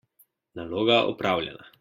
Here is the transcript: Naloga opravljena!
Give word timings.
Naloga 0.59 0.97
opravljena! 1.13 1.71